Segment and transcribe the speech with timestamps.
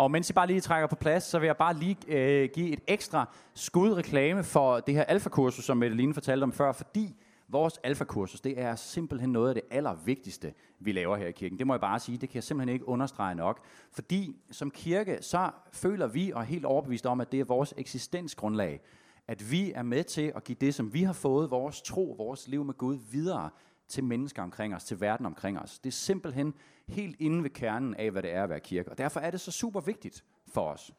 [0.00, 2.72] Og mens I bare lige trækker på plads, så vil jeg bare lige øh, give
[2.72, 7.16] et ekstra skud reklame for det her alfakursus, som Mette fortalte om før, fordi
[7.48, 11.58] vores alfakursus, det er simpelthen noget af det allervigtigste, vi laver her i kirken.
[11.58, 13.64] Det må jeg bare sige, det kan jeg simpelthen ikke understrege nok.
[13.92, 17.74] Fordi som kirke, så føler vi og er helt overbevist om, at det er vores
[17.76, 18.80] eksistensgrundlag.
[19.28, 22.48] At vi er med til at give det, som vi har fået, vores tro, vores
[22.48, 23.50] liv med Gud, videre
[23.90, 25.78] til mennesker omkring os, til verden omkring os.
[25.78, 26.54] Det er simpelthen
[26.88, 28.90] helt inde ved kernen af, hvad det er at være kirke.
[28.90, 30.92] Og derfor er det så super vigtigt for os.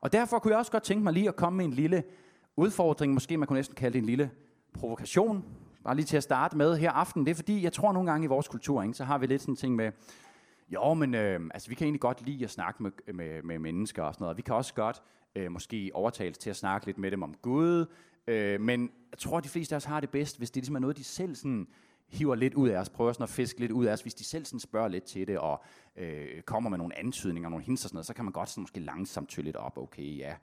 [0.00, 2.04] Og derfor kunne jeg også godt tænke mig lige at komme med en lille
[2.56, 4.30] udfordring, måske man kunne næsten kalde det en lille
[4.72, 5.44] provokation,
[5.84, 7.24] bare lige til at starte med her aften.
[7.24, 9.42] Det er fordi, jeg tror nogle gange i vores kultur, ikke, så har vi lidt
[9.42, 9.92] sådan en ting med,
[10.68, 14.02] jo, men øh, altså, vi kan egentlig godt lide at snakke med, med, med mennesker
[14.02, 14.36] og sådan noget.
[14.36, 15.02] Vi kan også godt
[15.34, 17.86] øh, måske overtales til at snakke lidt med dem om Gud.
[18.26, 20.76] Øh, men jeg tror, at de fleste af os har det bedst, hvis det ligesom
[20.76, 21.66] er noget, de selv sådan
[22.08, 24.24] hiver lidt ud af os, prøver sådan at fiske lidt ud af os, hvis de
[24.24, 25.62] selv sådan spørger lidt til det, og
[25.96, 28.62] øh, kommer med nogle antydninger, nogle hints og sådan noget, så kan man godt sådan
[28.62, 30.34] måske langsomt tølle lidt op, okay, ja,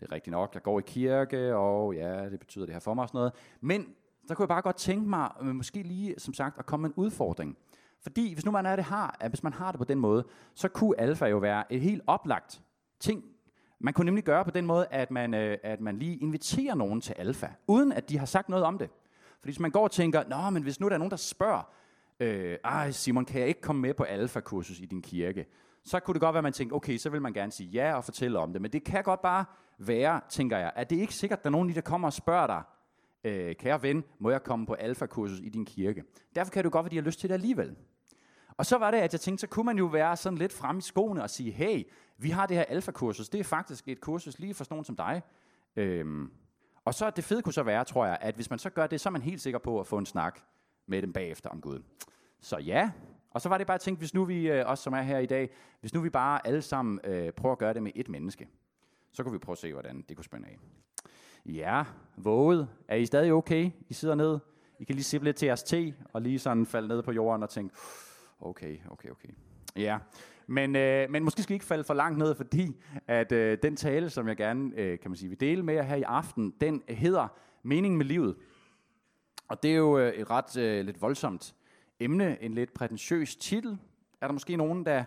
[0.00, 2.94] det er rigtigt nok, jeg går i kirke, og ja, det betyder det her for
[2.94, 3.32] mig og sådan noget.
[3.60, 3.86] Men
[4.28, 6.90] der kunne jeg bare godt tænke mig, øh, måske lige, som sagt, at komme med
[6.90, 7.56] en udfordring.
[8.02, 10.24] Fordi hvis nu man er det har, at hvis man har det på den måde,
[10.54, 12.62] så kunne alfa jo være et helt oplagt
[13.00, 13.24] ting.
[13.78, 17.00] Man kunne nemlig gøre på den måde, at man, øh, at man lige inviterer nogen
[17.00, 18.90] til alfa, uden at de har sagt noget om det.
[19.40, 21.72] Fordi hvis man går og tænker, nå, men hvis nu der er nogen, der spørger,
[22.20, 25.46] øh, ej Simon, kan jeg ikke komme med på alfa-kursus i din kirke?
[25.84, 27.94] Så kunne det godt være, at man tænker, okay, så vil man gerne sige ja
[27.94, 28.62] og fortælle om det.
[28.62, 29.44] Men det kan godt bare
[29.78, 32.46] være, tænker jeg, at det ikke sikkert, at der er nogen, der kommer og spørger
[32.46, 32.62] dig,
[33.24, 36.04] øh, kære ven, må jeg komme på alfa-kursus i din kirke?
[36.34, 37.76] Derfor kan det godt være, at de har lyst til det alligevel.
[38.56, 40.78] Og så var det, at jeg tænkte, så kunne man jo være sådan lidt frem
[40.78, 41.82] i skoene og sige, hey,
[42.18, 44.96] vi har det her alfa-kursus, det er faktisk et kursus lige for sådan nogen som
[44.96, 45.22] dig.
[45.76, 46.30] Øhm,
[46.84, 49.00] og så det fede kunne så være, tror jeg, at hvis man så gør det,
[49.00, 50.40] så er man helt sikker på at få en snak
[50.86, 51.82] med dem bagefter om Gud.
[52.40, 52.90] Så ja,
[53.30, 55.26] og så var det bare tænkt, hvis nu vi, øh, os som er her i
[55.26, 58.48] dag, hvis nu vi bare alle sammen øh, prøver at gøre det med et menneske,
[59.12, 60.58] så kunne vi prøve at se, hvordan det kunne spænde af.
[61.46, 61.84] Ja,
[62.16, 62.68] våget.
[62.88, 63.70] Er I stadig okay?
[63.88, 64.38] I sidder ned.
[64.78, 67.42] I kan lige sippe lidt til jeres te, og lige sådan falde ned på jorden
[67.42, 67.74] og tænke,
[68.40, 69.28] okay, okay, okay.
[69.76, 69.98] Ja,
[70.50, 73.76] men, øh, men måske skal I ikke falde for langt ned, fordi at øh, den
[73.76, 76.54] tale, som jeg gerne øh, kan man sige, vil dele med jer her i aften,
[76.60, 77.28] den hedder
[77.62, 78.36] Mening med livet.
[79.48, 81.54] Og det er jo øh, et ret øh, lidt voldsomt
[82.00, 83.78] emne, en lidt prætentiøs titel,
[84.20, 85.04] er der måske nogen, der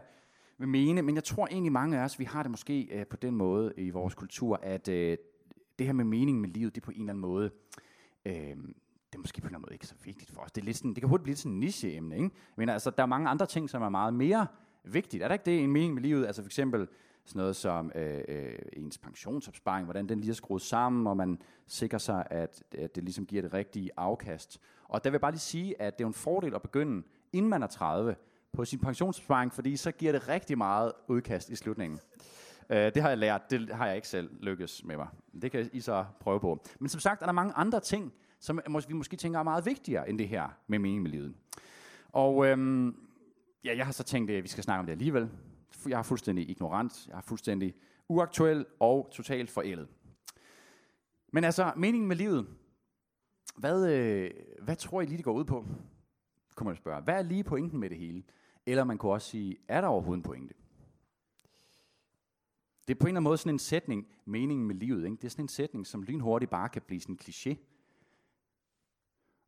[0.57, 3.17] vil mene, men jeg tror egentlig mange af os, vi har det måske øh, på
[3.17, 5.17] den måde i vores kultur, at øh,
[5.79, 7.51] det her med mening med livet, det er på en eller anden måde,
[8.25, 10.51] øh, det er måske på en eller anden måde ikke så vigtigt for os.
[10.51, 12.15] Det, er lidt sådan, det kan hurtigt blive sådan en nicheemne.
[12.15, 12.29] Ikke?
[12.55, 14.47] Men altså, der er mange andre ting, som er meget mere
[14.83, 15.23] vigtigt.
[15.23, 16.25] Er der ikke det en mening med livet?
[16.25, 16.87] Altså for eksempel
[17.25, 21.41] sådan noget som øh, øh, ens pensionsopsparing, hvordan den lige er skruet sammen, og man
[21.67, 24.59] sikrer sig, at, at det ligesom giver det rigtige afkast.
[24.83, 27.49] Og der vil jeg bare lige sige, at det er en fordel at begynde, inden
[27.49, 28.15] man er 30,
[28.53, 31.99] på sin pensionsopsparing, fordi så giver det rigtig meget udkast i slutningen.
[32.69, 35.07] Uh, det har jeg lært, det har jeg ikke selv lykkes med mig.
[35.41, 36.65] Det kan I så prøve på.
[36.79, 40.09] Men som sagt er der mange andre ting, som vi måske tænker er meget vigtigere
[40.09, 41.33] end det her med mening med livet.
[42.11, 42.95] Og øhm,
[43.63, 45.29] ja, jeg har så tænkt, at vi skal snakke om det alligevel.
[45.87, 47.75] Jeg er fuldstændig ignorant, jeg er fuldstændig
[48.09, 49.87] uaktuel og totalt forældet.
[51.31, 52.47] Men altså, meningen med livet,
[53.57, 54.31] hvad, øh,
[54.61, 55.65] hvad tror I lige, det går ud på?
[56.55, 57.01] Kunne man spørge.
[57.01, 58.23] Hvad er lige pointen med det hele?
[58.65, 60.53] Eller man kunne også sige, er der overhovedet en pointe?
[62.87, 65.05] Det er på en eller anden måde sådan en sætning, meningen med livet.
[65.05, 65.17] Ikke?
[65.17, 67.55] Det er sådan en sætning, som lynhurtigt bare kan blive sådan en kliché.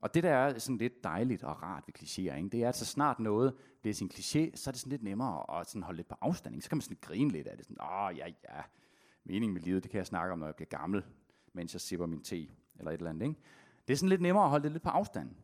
[0.01, 2.49] Og det, der er sådan lidt dejligt og rart ved klichéer, ikke?
[2.49, 5.59] det er, at så snart noget bliver sin kliché, så er det sådan lidt nemmere
[5.59, 6.55] at sådan holde lidt på afstand.
[6.55, 6.63] Ikke?
[6.63, 7.65] Så kan man sådan grine lidt af det.
[7.65, 8.61] Sådan, åh, ja, ja,
[9.23, 11.05] meningen med livet, det kan jeg snakke om, når jeg bliver gammel,
[11.53, 12.47] mens jeg sipper min te,
[12.79, 13.27] eller et eller andet.
[13.27, 13.39] Ikke?
[13.87, 15.35] Det er sådan lidt nemmere at holde det lidt på afstand.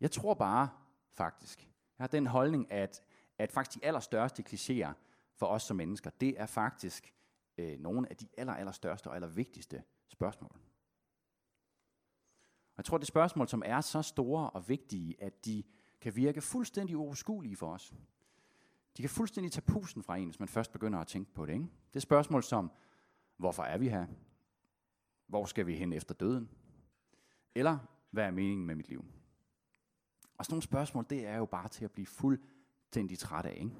[0.00, 0.68] Jeg tror bare,
[1.12, 1.60] faktisk,
[1.98, 3.02] jeg har den holdning, at,
[3.38, 4.92] at faktisk de allerstørste klichéer
[5.34, 7.14] for os som mennesker, det er faktisk
[7.58, 10.60] øh, nogle af de aller, allerstørste og allervigtigste spørgsmål.
[12.76, 15.62] Og jeg tror, det er spørgsmål, som er så store og vigtige, at de
[16.00, 17.94] kan virke fuldstændig uoverskuelige for os.
[18.96, 21.52] De kan fuldstændig tage pusen fra en, hvis man først begynder at tænke på det.
[21.52, 21.64] Ikke?
[21.64, 22.70] Det er spørgsmål som,
[23.36, 24.06] hvorfor er vi her?
[25.26, 26.50] Hvor skal vi hen efter døden?
[27.54, 27.78] Eller,
[28.10, 29.04] hvad er meningen med mit liv?
[30.38, 33.56] Og sådan nogle spørgsmål, det er jo bare til at blive fuldstændig træt af.
[33.60, 33.76] Ikke?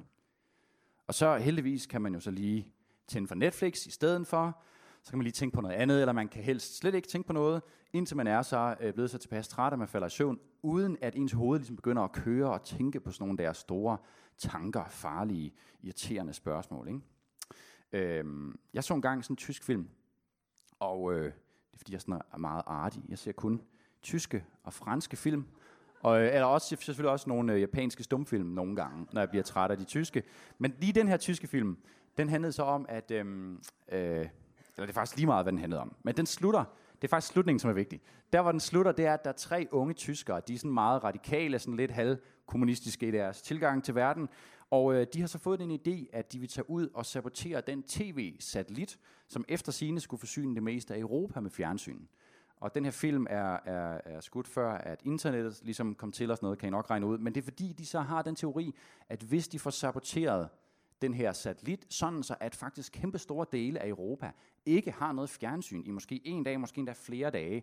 [1.06, 2.72] Og så heldigvis kan man jo så lige
[3.06, 4.62] tænde for Netflix i stedet for,
[5.06, 7.26] så kan man lige tænke på noget andet, eller man kan helst slet ikke tænke
[7.26, 7.62] på noget,
[7.92, 10.96] indtil man er så øh, blevet så tilpas træt, at man falder i søvn, uden
[11.00, 13.98] at ens hoved ligesom begynder at køre og tænke på sådan nogle der store
[14.38, 16.88] tanker, farlige, irriterende spørgsmål.
[16.88, 17.00] Ikke?
[17.92, 19.88] Øhm, jeg så engang sådan en tysk film,
[20.78, 21.32] og øh, det
[21.74, 23.02] er fordi, jeg sådan er meget artig.
[23.08, 23.62] Jeg ser kun
[24.02, 25.44] tyske og franske film,
[26.00, 29.42] og, øh, eller også selvfølgelig også nogle øh, japanske stumfilm nogle gange, når jeg bliver
[29.42, 30.22] træt af de tyske.
[30.58, 31.78] Men lige den her tyske film,
[32.18, 33.10] Den handlede så om, at...
[33.10, 33.62] Øhm,
[33.92, 34.26] øh, øh,
[34.76, 35.96] eller det er faktisk lige meget, hvad den handlede om.
[36.02, 36.64] Men den slutter,
[37.02, 38.00] det er faktisk slutningen, som er vigtig.
[38.32, 40.40] Der, hvor den slutter, det er, at der er tre unge tyskere.
[40.48, 44.28] De er sådan meget radikale, sådan lidt halvkommunistiske i deres tilgang til verden.
[44.70, 47.60] Og øh, de har så fået den idé, at de vil tage ud og sabotere
[47.60, 52.00] den tv-satellit, som efter sine skulle forsyne det meste af Europa med fjernsyn.
[52.60, 56.42] Og den her film er, er, er skudt før, at internettet ligesom kom til os
[56.42, 57.18] noget, kan I nok regne ud.
[57.18, 58.74] Men det er fordi, de så har den teori,
[59.08, 60.48] at hvis de får saboteret
[61.02, 64.32] den her satellit, sådan så at faktisk kæmpe store dele af Europa
[64.66, 67.62] ikke har noget fjernsyn i måske en dag, måske endda flere dage,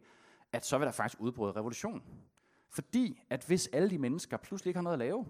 [0.52, 2.04] at så vil der faktisk udbryde revolution.
[2.70, 5.26] Fordi at hvis alle de mennesker pludselig ikke har noget at lave,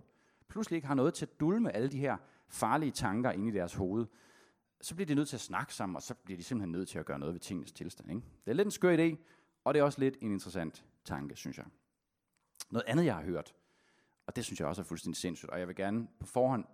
[0.48, 2.18] pludselig ikke har noget til at dulme alle de her
[2.48, 4.06] farlige tanker inde i deres hoved,
[4.82, 7.00] så bliver de nødt til at snakke sammen, og så bliver de simpelthen nødt til
[7.00, 8.10] at gøre noget ved tingens tilstand.
[8.10, 8.22] Ikke?
[8.46, 9.16] Det er lidt en skør idé,
[9.64, 11.66] og det er også lidt en interessant tanke, synes jeg.
[12.72, 13.56] Noget andet, jeg har hørt,
[14.28, 16.66] og det synes jeg også er fuldstændig sindssygt, og jeg vil gerne på forhånd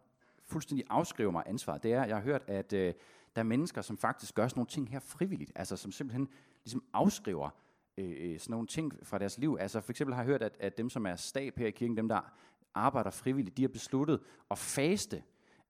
[0.50, 2.94] fuldstændig afskriver mig ansvaret, det er, at jeg har hørt, at øh,
[3.36, 6.30] der er mennesker, som faktisk gør sådan nogle ting her frivilligt, altså som simpelthen
[6.63, 7.50] ligesom afskriver
[7.98, 9.57] øh, øh, sådan nogle ting fra deres liv.
[9.60, 11.98] Altså for eksempel har jeg hørt, at, at dem, som er stab her i kirken,
[11.98, 12.34] dem der
[12.74, 14.19] arbejder frivilligt, de har besluttet
[14.51, 15.24] at faste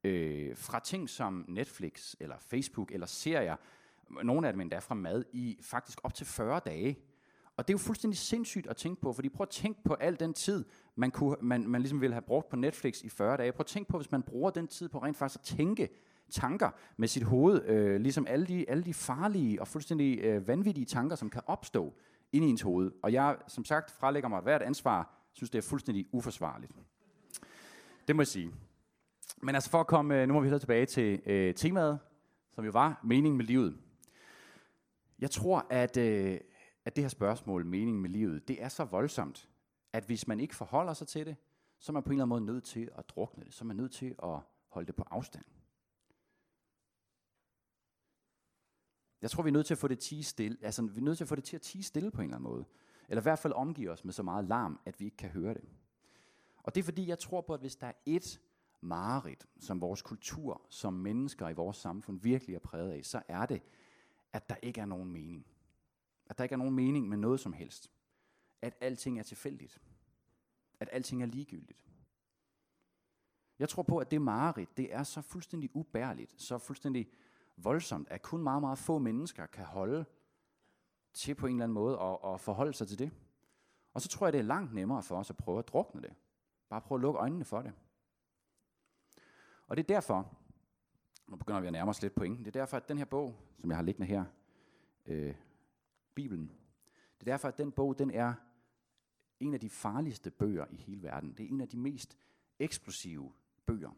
[0.03, 3.55] øh, fra ting som Netflix, eller Facebook, eller serier,
[4.23, 6.99] nogle af dem endda fra mad, i faktisk op til 40 dage.
[7.59, 10.19] Og det er jo fuldstændig sindssygt at tænke på, fordi prøv at tænke på al
[10.19, 10.65] den tid,
[10.95, 13.51] man, kunne, man, man ligesom ville have brugt på Netflix i 40 dage.
[13.51, 15.89] Prøv at tænke på, hvis man bruger den tid på rent faktisk at tænke
[16.29, 20.85] tanker med sit hoved, øh, ligesom alle de, alle de farlige og fuldstændig øh, vanvittige
[20.85, 21.93] tanker, som kan opstå
[22.31, 22.91] ind i ens hoved.
[23.03, 26.71] Og jeg, som sagt, frelægger mig hvert ansvar, synes det er fuldstændig uforsvarligt.
[28.07, 28.51] Det må jeg sige.
[29.41, 31.99] Men altså for at komme, øh, nu må vi hellere tilbage til øh, temaet,
[32.55, 33.77] som jo var mening med livet.
[35.19, 36.37] Jeg tror, at, øh,
[36.89, 39.49] at det her spørgsmål, mening med livet, det er så voldsomt,
[39.93, 41.35] at hvis man ikke forholder sig til det,
[41.79, 43.53] så er man på en eller anden måde nødt til at drukne det.
[43.53, 45.45] Så er man nødt til at holde det på afstand.
[49.21, 51.17] Jeg tror, vi er nødt til at få det, tige stille, altså, vi er nødt
[51.17, 52.65] til at få det til at tige stille på en eller anden måde.
[53.09, 55.53] Eller i hvert fald omgive os med så meget larm, at vi ikke kan høre
[55.53, 55.69] det.
[56.63, 58.41] Og det er fordi, jeg tror på, at hvis der er et
[58.81, 63.45] mareridt, som vores kultur, som mennesker i vores samfund virkelig er præget af, så er
[63.45, 63.61] det,
[64.33, 65.45] at der ikke er nogen mening.
[66.29, 67.91] At der ikke er nogen mening med noget som helst.
[68.61, 69.81] At alting er tilfældigt.
[70.79, 71.85] At alting er ligegyldigt.
[73.59, 77.09] Jeg tror på, at det mareridt, det er så fuldstændig ubærligt, så fuldstændig
[77.57, 80.05] voldsomt, at kun meget, meget få mennesker kan holde
[81.13, 83.11] til på en eller anden måde og, og forholde sig til det.
[83.93, 86.13] Og så tror jeg, det er langt nemmere for os at prøve at drukne det.
[86.69, 87.73] Bare prøve at lukke øjnene for det.
[89.67, 90.37] Og det er derfor,
[91.27, 93.35] nu begynder vi at nærme os lidt pointen, det er derfor, at den her bog,
[93.57, 94.25] som jeg har liggende her,
[95.05, 95.35] øh,
[96.21, 96.47] Bibelen,
[97.19, 98.33] det er derfor, at den bog, den er
[99.39, 101.33] en af de farligste bøger i hele verden.
[101.33, 102.17] Det er en af de mest
[102.59, 103.33] eksplosive
[103.65, 103.91] bøger.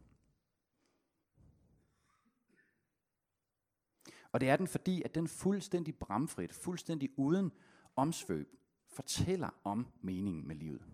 [4.32, 7.52] Og det er den, fordi at den fuldstændig bramfrit, fuldstændig uden
[7.96, 8.56] omsvøb,
[8.88, 10.86] fortæller om meningen med livet.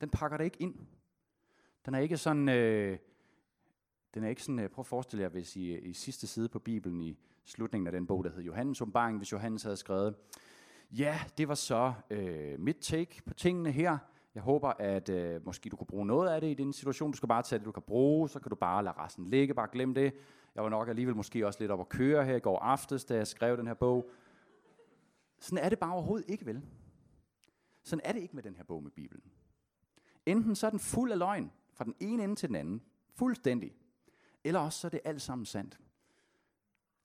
[0.00, 0.86] Den pakker det ikke ind.
[1.84, 2.98] Den er ikke sådan, øh,
[4.14, 6.58] den er ikke sådan, øh, prøv at forestille jer, hvis I, i sidste side på
[6.58, 10.14] Bibelen, i slutningen af den bog, der hedder Johannes åbenbaring, hvis Johannes havde skrevet,
[10.90, 13.98] ja, det var så øh, mit take på tingene her.
[14.34, 17.10] Jeg håber, at øh, måske du kunne bruge noget af det i din situation.
[17.10, 19.54] Du skal bare tage det, du kan bruge, så kan du bare lade resten ligge,
[19.54, 20.14] bare glem det.
[20.54, 23.16] Jeg var nok alligevel måske også lidt op at køre her i går aftes, da
[23.16, 24.10] jeg skrev den her bog.
[25.40, 26.62] Sådan er det bare overhovedet ikke, vel?
[27.82, 29.24] Sådan er det ikke med den her bog med Bibelen.
[30.26, 32.82] Enten så er den fuld af løgn, fra den ene ende til den anden,
[33.14, 33.72] fuldstændig.
[34.44, 35.80] Eller også så er det alt sammen sandt.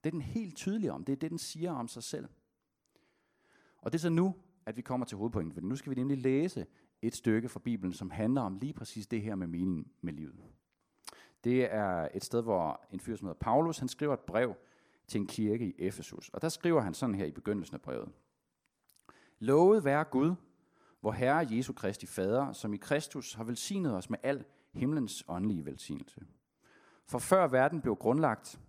[0.03, 1.03] Det er den helt tydelig om.
[1.03, 2.27] Det er det, den siger om sig selv.
[3.77, 6.17] Og det er så nu, at vi kommer til hovedpointen, for nu skal vi nemlig
[6.17, 6.65] læse
[7.01, 10.43] et stykke fra Bibelen, som handler om lige præcis det her med meningen med livet.
[11.43, 14.55] Det er et sted, hvor en fyr, som hedder Paulus, han skriver et brev
[15.07, 16.29] til en kirke i Efesus.
[16.29, 18.09] Og der skriver han sådan her i begyndelsen af brevet.
[19.39, 20.35] Lovet være Gud,
[20.99, 25.65] hvor Herre Jesu Kristi Fader, som i Kristus har velsignet os med al himlens åndelige
[25.65, 26.21] velsignelse.
[27.05, 28.59] For før verden blev grundlagt,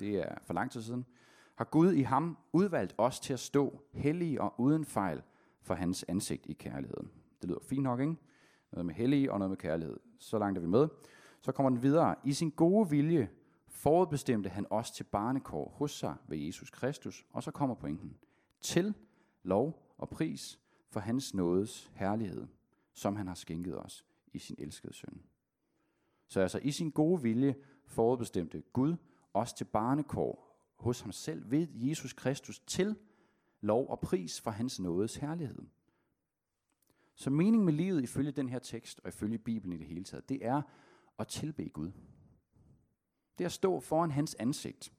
[0.00, 1.06] det er for lang tid siden,
[1.54, 5.22] har Gud i ham udvalgt os til at stå hellige og uden fejl
[5.62, 7.10] for hans ansigt i kærligheden.
[7.42, 8.16] Det lyder fint nok, ikke?
[8.72, 9.96] Noget med hellige og noget med kærlighed.
[10.18, 10.88] Så langt er vi med.
[11.40, 12.14] Så kommer den videre.
[12.24, 13.30] I sin gode vilje
[13.68, 17.26] forudbestemte han os til barnekår hos sig ved Jesus Kristus.
[17.32, 18.16] Og så kommer pointen.
[18.60, 18.94] Til
[19.42, 22.46] lov og pris for hans nådes herlighed,
[22.92, 25.22] som han har skænket os i sin elskede søn.
[26.28, 27.54] Så altså i sin gode vilje
[27.86, 28.96] forudbestemte Gud
[29.34, 32.96] os til barnekår hos ham selv ved Jesus Kristus til
[33.60, 35.66] lov og pris for hans nådes herlighed.
[37.14, 40.28] Så meningen med livet ifølge den her tekst og ifølge Bibelen i det hele taget,
[40.28, 40.62] det er
[41.18, 41.92] at tilbe Gud.
[43.38, 44.92] Det er at stå foran hans ansigt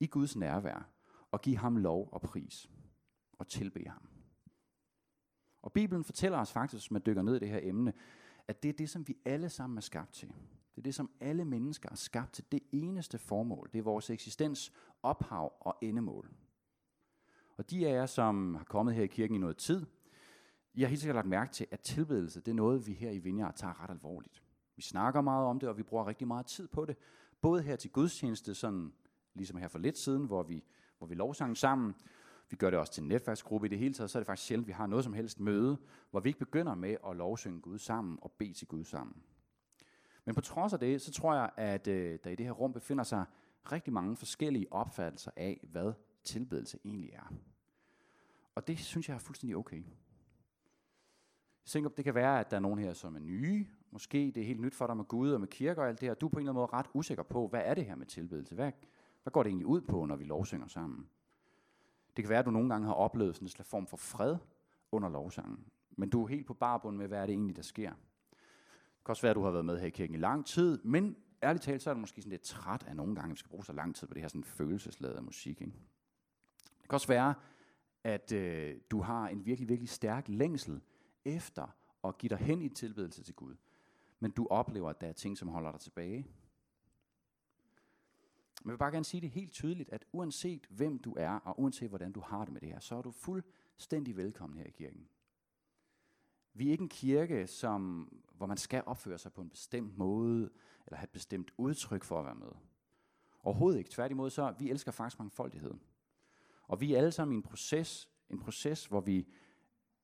[0.00, 0.88] i Guds nærvær
[1.30, 2.70] og give ham lov og pris
[3.38, 4.08] og tilbe ham.
[5.62, 7.92] Og Bibelen fortæller os faktisk, hvis man dykker ned i det her emne,
[8.48, 10.32] at det er det, som vi alle sammen er skabt til.
[10.74, 12.44] Det er det, som alle mennesker er skabt til.
[12.52, 13.70] Det eneste formål.
[13.72, 16.30] Det er vores eksistens ophav og endemål.
[17.56, 19.86] Og de af jer, som har kommet her i kirken i noget tid,
[20.74, 23.18] jeg har helt sikkert lagt mærke til, at tilbedelse, det er noget, vi her i
[23.18, 24.42] Vineyard tager ret alvorligt.
[24.76, 26.96] Vi snakker meget om det, og vi bruger rigtig meget tid på det.
[27.40, 28.92] Både her til gudstjeneste, sådan
[29.34, 30.64] ligesom her for lidt siden, hvor vi,
[30.98, 31.94] hvor vi lovsang sammen.
[32.50, 34.46] Vi gør det også til en netværksgruppe i det hele taget, så er det faktisk
[34.46, 35.78] sjældent, vi har noget som helst møde,
[36.10, 39.22] hvor vi ikke begynder med at lovsynge Gud sammen og bede til Gud sammen.
[40.24, 42.72] Men på trods af det, så tror jeg, at øh, der i det her rum
[42.72, 43.24] befinder sig
[43.72, 45.92] rigtig mange forskellige opfattelser af, hvad
[46.24, 47.32] tilbedelse egentlig er.
[48.54, 49.76] Og det synes jeg er fuldstændig okay.
[51.64, 53.66] Jeg tænker, det kan være, at der er nogen her, som er nye.
[53.90, 56.08] Måske det er helt nyt for dig med Gud og med kirke og alt det
[56.08, 56.14] her.
[56.14, 58.06] Du er på en eller anden måde ret usikker på, hvad er det her med
[58.06, 58.54] tilbedelse?
[58.54, 58.72] Hvad,
[59.22, 61.08] hvad går det egentlig ud på, når vi lovsynger sammen?
[62.16, 64.36] Det kan være, at du nogle gange har oplevet sådan en form for fred
[64.92, 65.64] under lovsangen.
[65.90, 67.92] Men du er helt på barbund med, hvad er det egentlig, der sker.
[69.02, 70.78] Det kan også være, at du har været med her i kirken i lang tid,
[70.84, 73.38] men ærligt talt, så er du måske sådan lidt træt af nogle gange, at vi
[73.38, 75.60] skal bruge så lang tid på det her sådan følelsesladede musik.
[75.60, 75.72] Ikke?
[76.64, 77.34] Det kan også være,
[78.04, 80.80] at øh, du har en virkelig, virkelig stærk længsel
[81.24, 83.56] efter at give dig hen i tilbedelse til Gud.
[84.20, 86.16] Men du oplever, at der er ting, som holder dig tilbage.
[88.62, 91.60] Men jeg vil bare gerne sige det helt tydeligt, at uanset hvem du er, og
[91.60, 94.70] uanset hvordan du har det med det her, så er du fuldstændig velkommen her i
[94.70, 95.08] kirken.
[96.54, 100.50] Vi er ikke en kirke, som, hvor man skal opføre sig på en bestemt måde,
[100.86, 102.52] eller have et bestemt udtryk for at være med.
[103.42, 103.90] Overhovedet ikke.
[103.90, 105.74] Tværtimod så, vi elsker faktisk mangfoldighed.
[106.62, 109.28] Og vi er alle sammen i en proces, en proces, hvor vi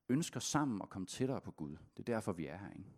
[0.08, 1.70] ønsker sammen at komme tættere på Gud.
[1.70, 2.70] Det er derfor, vi er her.
[2.70, 2.90] Ikke?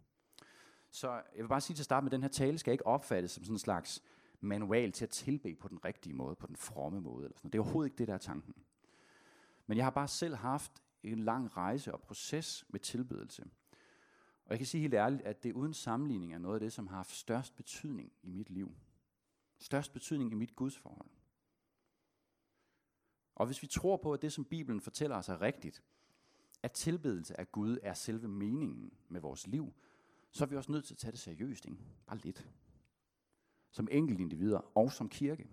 [0.90, 2.87] Så jeg vil bare sige til at starte med, at den her tale skal ikke
[2.87, 4.02] opfattes som sådan en slags
[4.40, 7.25] manual til at tilbe på den rigtige måde, på den fromme måde.
[7.25, 7.50] Eller sådan.
[7.50, 8.54] Det er overhovedet ikke det, der er tanken.
[9.66, 13.45] Men jeg har bare selv haft en lang rejse og proces med tilbedelse.
[14.45, 16.87] Og jeg kan sige helt ærligt, at det uden sammenligning er noget af det, som
[16.87, 18.75] har haft størst betydning i mit liv.
[19.59, 21.11] Størst betydning i mit gudsforhold.
[23.35, 25.83] Og hvis vi tror på, at det, som Bibelen fortæller os er rigtigt,
[26.62, 29.73] at tilbedelse af Gud er selve meningen med vores liv,
[30.30, 31.76] så er vi også nødt til at tage det seriøst, ikke?
[32.07, 32.49] Bare lidt.
[33.71, 35.49] Som enkeltindivider og som kirke.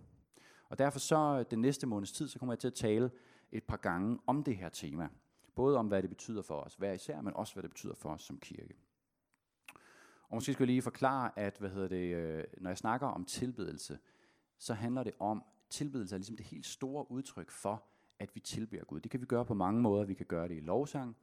[0.69, 3.11] Og derfor så øh, den næste måneds tid, så kommer jeg til at tale
[3.51, 5.09] et par gange om det her tema.
[5.57, 8.09] Både om, hvad det betyder for os hver især, men også, hvad det betyder for
[8.09, 8.75] os som kirke.
[10.29, 13.25] Og måske skal jeg lige forklare, at hvad hedder det, øh, når jeg snakker om
[13.25, 13.99] tilbedelse,
[14.57, 17.83] så handler det om, tilbedelse er ligesom det helt store udtryk for,
[18.19, 18.99] at vi tilbeder Gud.
[18.99, 20.05] Det kan vi gøre på mange måder.
[20.05, 21.17] Vi kan gøre det i lovsang,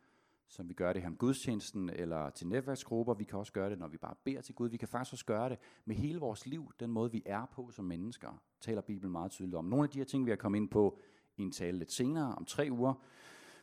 [0.49, 3.15] som vi gør det her om gudstjenesten eller til netværksgrupper.
[3.15, 4.69] Vi kan også gøre det, når vi bare beder til Gud.
[4.69, 7.71] Vi kan faktisk også gøre det med hele vores liv, den måde vi er på
[7.71, 9.65] som mennesker, taler Bibelen meget tydeligt om.
[9.65, 10.99] Nogle af de her ting, vi har kommet ind på
[11.37, 12.95] i en tale lidt senere, om tre uger.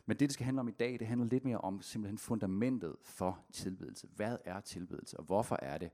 [0.06, 2.96] Men det, det skal handle om i dag, det handler lidt mere om simpelthen fundamentet
[3.02, 4.06] for tilbedelse.
[4.16, 5.90] Hvad er tilbedelse, og hvorfor er det,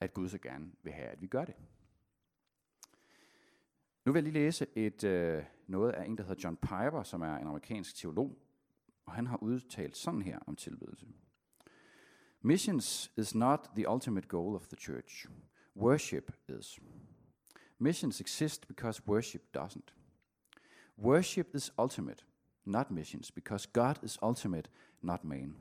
[0.00, 1.54] at Gud så gerne vil have, at vi gør det?
[4.04, 7.22] Nu vil jeg lige læse et, øh, noget af en, der hedder John Piper, som
[7.22, 8.38] er en amerikansk teolog,
[9.06, 11.06] og han har udtalt sådan her om tilbedelse.
[12.40, 15.26] Missions is not the ultimate goal of the church.
[15.76, 16.80] Worship is.
[17.78, 19.94] Missions exist because worship doesn't.
[20.98, 22.24] Worship is ultimate,
[22.64, 24.70] not missions, because God is ultimate,
[25.02, 25.56] not man.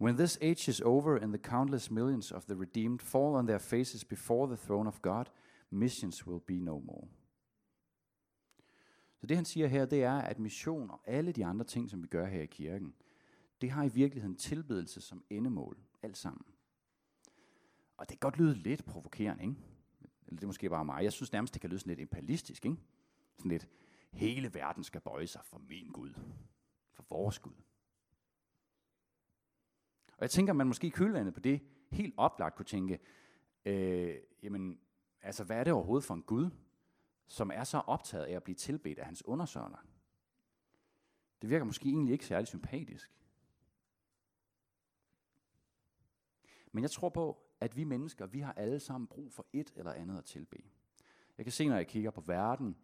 [0.00, 3.58] When this age is over and the countless millions of the redeemed fall on their
[3.58, 5.24] faces before the throne of God,
[5.70, 7.08] missions will be no more.
[9.20, 12.02] Så det han siger her, det er, at mission og alle de andre ting, som
[12.02, 12.94] vi gør her i kirken,
[13.60, 16.44] det har i virkeligheden tilbedelse som endemål, alt sammen.
[17.96, 19.56] Og det kan godt lyde lidt provokerende, ikke?
[20.26, 21.04] Eller det er måske bare mig.
[21.04, 22.76] Jeg synes nærmest, det kan lyde sådan lidt imperialistisk, ikke?
[23.36, 23.68] Sådan lidt,
[24.12, 26.14] hele verden skal bøje sig for min Gud.
[26.92, 27.62] For vores Gud.
[30.06, 32.98] Og jeg tænker, at man måske i kølvandet på det helt oplagt kunne tænke,
[33.64, 34.80] øh, jamen,
[35.22, 36.50] altså hvad er det overhovedet for en Gud,
[37.26, 39.86] som er så optaget af at blive tilbedt af hans undersøgner.
[41.42, 43.16] Det virker måske egentlig ikke særlig sympatisk.
[46.72, 49.92] Men jeg tror på, at vi mennesker, vi har alle sammen brug for et eller
[49.92, 50.62] andet at tilbe.
[51.38, 52.76] Jeg kan se, når jeg kigger på verden,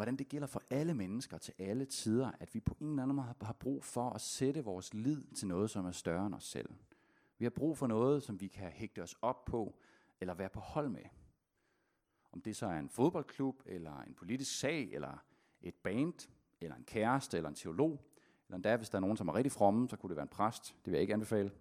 [0.00, 3.16] hvordan det gælder for alle mennesker til alle tider, at vi på en eller anden
[3.16, 6.44] måde har brug for at sætte vores lid til noget, som er større end os
[6.44, 6.70] selv.
[7.38, 9.78] Vi har brug for noget, som vi kan hægte os op på,
[10.20, 11.04] eller være på hold med.
[12.32, 15.24] Om det så er en fodboldklub, eller en politisk sag, eller
[15.62, 16.28] et band,
[16.60, 18.04] eller en kæreste, eller en teolog,
[18.46, 20.28] eller endda hvis der er nogen, som er rigtig fromme, så kunne det være en
[20.28, 20.64] præst.
[20.64, 21.52] Det vil jeg ikke anbefale.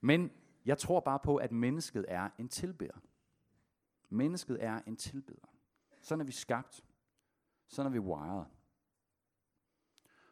[0.00, 0.30] Men
[0.64, 3.02] jeg tror bare på, at mennesket er en tilbeder.
[4.08, 5.46] Mennesket er en tilbeder.
[6.00, 6.85] Sådan er vi skabt.
[7.68, 8.44] Sådan er vi wired.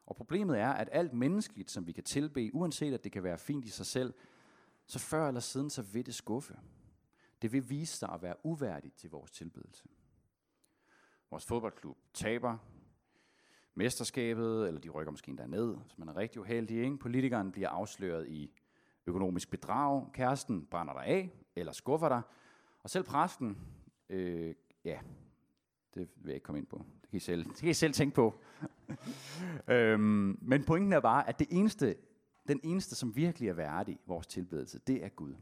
[0.07, 3.39] Og problemet er, at alt menneskeligt, som vi kan tilbe, uanset at det kan være
[3.39, 4.15] fint i sig selv,
[4.87, 6.59] så før eller siden, så vil det skuffe.
[7.43, 9.89] Det vil vise sig at være uværdigt til vores tilbedelse.
[11.31, 12.59] Vores fodboldklub taber
[13.75, 16.77] mesterskabet, eller de rykker måske endda ned, hvis man er rigtig uheldig.
[16.77, 16.99] Ikke?
[16.99, 18.51] Politikeren bliver afsløret i
[19.07, 22.23] økonomisk bedrag, kæresten brænder dig af, eller skuffer dig,
[22.83, 23.59] og selv præsten,
[24.09, 25.01] øh, ja,
[25.95, 26.85] det vil jeg ikke komme ind på.
[27.03, 28.41] Det kan I selv, det kan I selv tænke på.
[29.75, 31.97] øhm, men pointen er bare, at det eneste,
[32.49, 35.35] den eneste, som virkelig er værdig vores tilbedelse, det er Gud.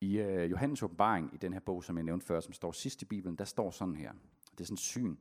[0.00, 3.02] I øh, Johannes åbenbaring, i den her bog, som jeg nævnte før, som står sidst
[3.02, 4.12] i Bibelen, der står sådan her.
[4.50, 5.16] Det er sådan et syn,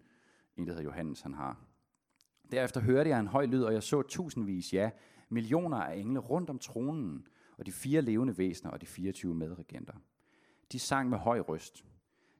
[0.58, 1.60] en der hedder Johannes, han har.
[2.52, 4.90] Derefter hørte jeg en høj lyd, og jeg så tusindvis, ja,
[5.30, 7.28] millioner af engle rundt om tronen,
[7.58, 9.94] og de fire levende væsener og de 24 medregenter.
[10.72, 11.86] De sang med høj røst.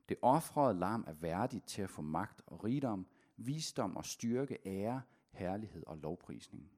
[0.10, 5.02] Det offrede lam er værdigt til at få magt og rigdom, visdom og styrke, ære,
[5.32, 6.72] herlighed og lovprisning.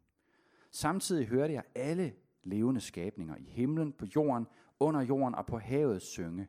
[0.71, 4.47] Samtidig hørte jeg alle levende skabninger i himlen, på jorden,
[4.79, 6.47] under jorden og på havet synge.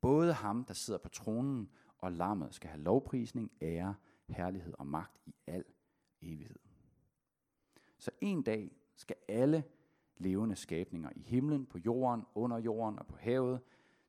[0.00, 3.94] Både ham, der sidder på tronen, og lammet skal have lovprisning, ære,
[4.28, 5.64] herlighed og magt i al
[6.22, 6.58] evighed.
[7.98, 9.64] Så en dag skal alle
[10.16, 13.60] levende skabninger i himlen, på jorden, under jorden og på havet,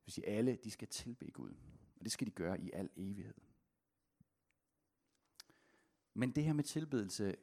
[0.02, 1.54] det vil sige alle, de skal tilbe Gud.
[2.02, 3.34] Og det skal de gøre i al evighed.
[6.14, 7.36] Men det her med tilbedelse,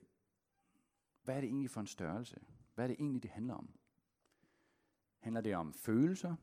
[1.22, 2.40] hvad er det egentlig for en størrelse?
[2.74, 3.70] Hvad er det egentlig, det handler om?
[5.18, 6.36] Handler det om følelser?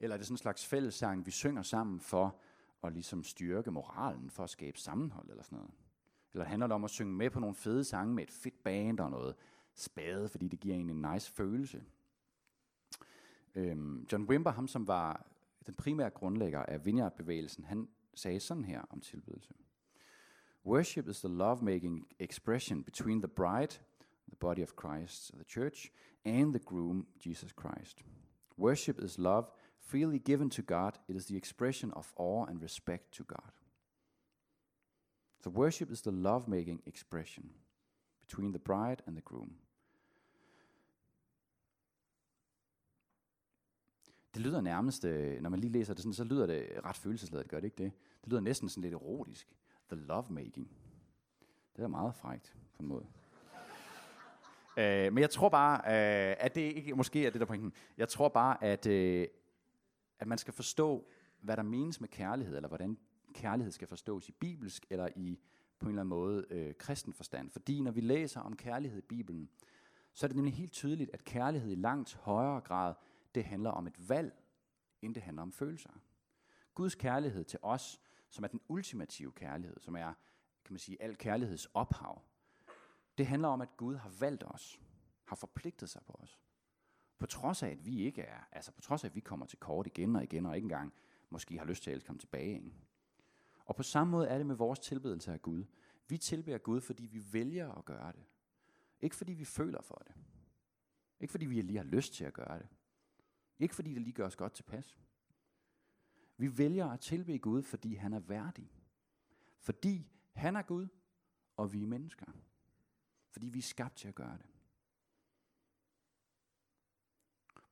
[0.00, 2.40] Eller er det sådan en slags fællessang, vi synger sammen for
[2.82, 5.74] at ligesom styrke moralen, for at skabe sammenhold eller sådan noget?
[6.32, 9.00] Eller handler det om at synge med på nogle fede sange med et fedt band
[9.00, 9.36] og noget
[9.74, 11.84] spade, fordi det giver en en nice følelse?
[13.54, 15.30] Øhm, John Wimber, ham som var
[15.66, 19.54] den primære grundlægger af Vineyard-bevægelsen, han sagde sådan her om tilbedelse.
[20.66, 23.80] Worship is the love-making expression between the bride,
[24.28, 25.90] the body of Christ, the church,
[26.24, 28.04] and the groom, Jesus Christ.
[28.58, 29.46] Worship is love
[29.78, 30.92] freely given to God.
[31.08, 33.52] It is the expression of awe and respect to God.
[35.42, 37.50] So worship is the love-making expression
[38.20, 39.54] between the bride and the groom.
[44.34, 47.48] Det lyder nærmest, øh, når man lige læser det sådan, så lyder det ret følelsesladet,
[47.48, 47.92] gør det ikke det?
[48.24, 49.56] Det lyder næsten sådan lidt erotisk.
[49.88, 50.70] The lovemaking.
[51.76, 53.06] Det er meget frægt på en måde.
[54.76, 57.72] Øh, men jeg tror bare, øh, at det ikke måske er det der pointen.
[57.96, 59.26] Jeg tror bare, at, øh,
[60.18, 61.08] at man skal forstå,
[61.40, 62.98] hvad der menes med kærlighed, eller hvordan
[63.34, 65.38] kærlighed skal forstås i bibelsk, eller i
[65.78, 67.50] på en eller anden måde øh, kristen forstand.
[67.50, 69.48] Fordi når vi læser om kærlighed i Bibelen,
[70.12, 72.94] så er det nemlig helt tydeligt, at kærlighed i langt højere grad
[73.34, 74.42] det handler om et valg,
[75.02, 75.90] end det handler om følelser.
[76.74, 80.12] Guds kærlighed til os, som er den ultimative kærlighed, som er,
[80.64, 82.22] kan man sige, al kærligheds ophav,
[83.18, 84.80] det handler om, at Gud har valgt os,
[85.24, 86.40] har forpligtet sig på os.
[87.18, 89.58] På trods af, at vi ikke er, altså på trods af, at vi kommer til
[89.58, 90.92] kort igen og igen, og ikke engang
[91.30, 92.54] måske har lyst til at elske ham tilbage.
[92.54, 92.72] Ikke?
[93.64, 95.64] Og på samme måde er det med vores tilbedelse af Gud.
[96.08, 98.24] Vi tilbeder Gud, fordi vi vælger at gøre det.
[99.00, 100.14] Ikke fordi vi føler for det.
[101.20, 102.68] Ikke fordi vi lige har lyst til at gøre det.
[103.60, 104.98] Ikke fordi det lige gør os godt tilpas.
[106.36, 108.72] Vi vælger at tilbe Gud, fordi han er værdig.
[109.58, 110.88] Fordi han er Gud,
[111.56, 112.26] og vi er mennesker.
[113.30, 114.46] Fordi vi er skabt til at gøre det.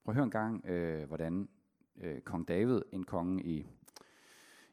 [0.05, 1.49] Prøv at høre en gang, øh, hvordan
[1.97, 3.67] øh, kong David, en konge i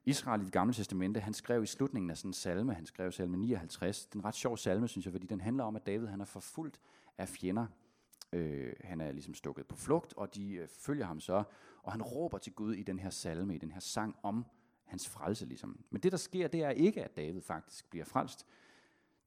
[0.05, 3.11] Israel i det gamle testamente, han skrev i slutningen af sådan en salme, han skrev
[3.11, 6.21] salme 59, den ret sjov salme, synes jeg, fordi den handler om, at David han
[6.21, 6.79] er forfulgt
[7.17, 7.67] af fjender.
[8.35, 11.43] Øh, han er ligesom stukket på flugt, og de øh, følger ham så,
[11.83, 14.45] og han råber til Gud i den her salme, i den her sang om
[14.83, 15.45] hans frelse.
[15.45, 15.85] Ligesom.
[15.89, 18.45] Men det, der sker, det er ikke, at David faktisk bliver frelst.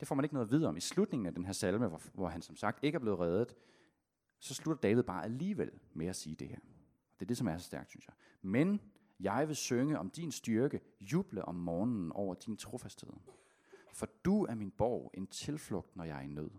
[0.01, 0.77] Det får man ikke noget at vide om.
[0.77, 3.55] I slutningen af den her salme, hvor, hvor han som sagt ikke er blevet reddet,
[4.39, 6.59] så slutter David bare alligevel med at sige det her.
[7.15, 8.15] Det er det, som er så stærkt, synes jeg.
[8.43, 8.81] Men
[9.21, 13.13] jeg vil synge om din styrke, juble om morgenen over din trofasthed.
[13.93, 16.51] For du er min borg, en tilflugt, når jeg er i nød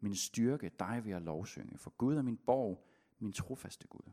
[0.00, 2.86] min styrke, dig vil jeg lovsynge, for Gud er min borg,
[3.18, 4.12] min trofaste Gud.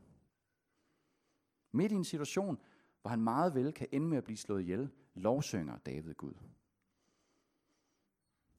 [1.72, 2.58] Midt i en situation,
[3.00, 6.34] hvor han meget vel kan ende med at blive slået ihjel, lovsynger David Gud.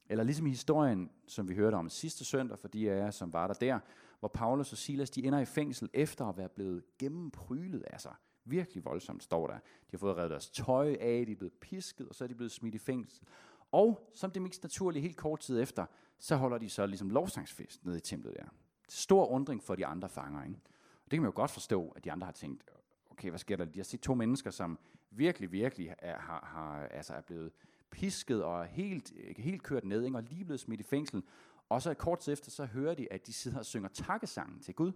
[0.06, 3.34] Eller ligesom i historien, som vi hørte om sidste søndag, for de af jer, som
[3.34, 3.80] var der der,
[4.20, 8.16] hvor Paulus og Silas de ender i fængsel efter at være blevet gennemprylet af sig.
[8.46, 9.58] Virkelig voldsomt står der.
[9.58, 12.36] De har fået revet deres tøj af, de er blevet pisket, og så er de
[12.36, 13.28] blevet smidt i fængsel.
[13.72, 15.86] Og som det mest naturlige, helt kort tid efter,
[16.20, 18.46] så holder de så ligesom lovsangsfest nede i templet der.
[18.90, 20.44] Stor undring for de andre fanger.
[20.44, 20.60] Ikke?
[21.06, 22.64] Og det kan man jo godt forstå, at de andre har tænkt,
[23.10, 23.66] okay, hvad sker der?
[23.66, 24.80] De har set to mennesker, som
[25.10, 27.52] virkelig, virkelig er, har, har, altså er blevet
[27.92, 30.18] pisket og helt, helt kørt ned, ikke?
[30.18, 31.24] og lige blevet smidt i fængsel.
[31.70, 34.76] Og så kort tid efter, så hører de, at de sidder og synger takkesangen til
[34.76, 34.92] Gud.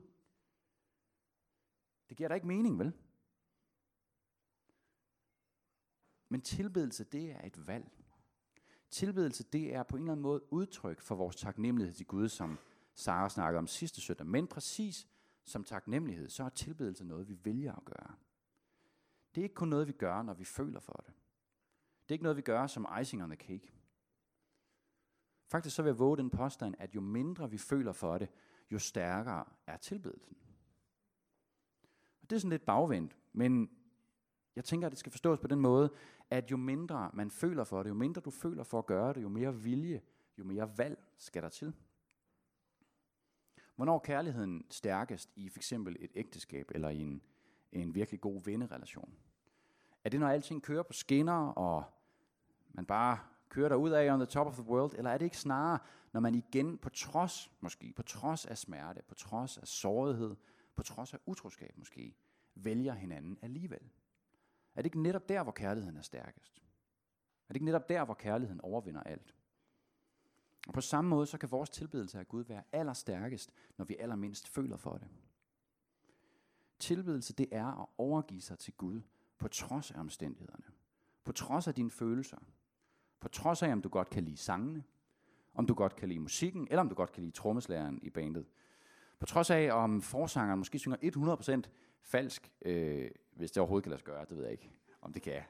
[2.10, 2.94] Det giver da ikke mening, vel?
[6.30, 8.03] Men tilbedelse, det er et valg.
[8.94, 12.60] Tilbedelse, det er på en eller anden måde udtryk for vores taknemmelighed til Gud, som
[12.96, 14.28] Sara snakkede om sidste søndag.
[14.28, 15.08] Men præcis
[15.46, 18.16] som taknemmelighed, så er tilbedelse noget, vi vælger at gøre.
[19.36, 21.14] Det er ikke kun noget, vi gør, når vi føler for det.
[22.04, 23.74] Det er ikke noget, vi gør som icing on the cake.
[25.48, 28.30] Faktisk så vil jeg våge den påstand, at jo mindre vi føler for det,
[28.72, 30.38] jo stærkere er tilbedelsen.
[32.22, 33.70] Og det er sådan lidt bagvendt, men
[34.56, 35.94] jeg tænker, at det skal forstås på den måde,
[36.34, 39.22] at jo mindre man føler for det, jo mindre du føler for at gøre det,
[39.22, 40.02] jo mere vilje,
[40.38, 41.74] jo mere valg skal der til.
[43.76, 47.22] Hvornår er kærligheden stærkest i for eksempel et ægteskab eller i en,
[47.72, 49.14] en virkelig god vennerelation?
[50.04, 51.84] Er det, når alting kører på skinner, og
[52.72, 53.20] man bare
[53.50, 55.80] kører der ud af on the top of the world, eller er det ikke snarere,
[56.14, 60.36] når man igen på trods, måske på trods af smerte, på trods af sårighed,
[60.76, 62.16] på trods af utroskab måske,
[62.56, 63.90] vælger hinanden alligevel?
[64.76, 66.58] Er det ikke netop der, hvor kærligheden er stærkest?
[67.50, 69.36] Er det ikke netop der, hvor kærligheden overvinder alt?
[70.68, 74.48] Og på samme måde, så kan vores tilbedelse af Gud være allerstærkest, når vi allermindst
[74.48, 75.08] føler for det.
[76.80, 79.02] Tilbedelse, det er at overgive sig til Gud
[79.38, 80.64] på trods af omstændighederne.
[81.24, 82.38] På trods af dine følelser.
[83.20, 84.84] På trods af, om du godt kan lide sangene,
[85.54, 88.46] om du godt kan lide musikken, eller om du godt kan lide trommeslæren i bandet.
[89.20, 90.98] På trods af, om forsangeren måske synger
[91.66, 91.70] 100%
[92.04, 95.22] falsk, øh, hvis det overhovedet kan lade sig gøre, det ved jeg ikke, om det
[95.22, 95.42] kan.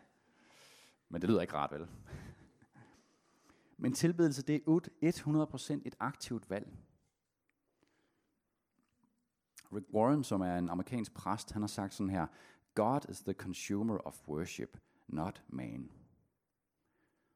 [1.10, 1.88] Men det lyder ikke rart, vel?
[3.78, 6.68] Men tilbedelse, det er 100% et aktivt valg.
[9.76, 12.28] Rick Warren, som er en amerikansk præst, han har sagt sådan her,
[12.76, 15.92] God is the consumer of worship, not man.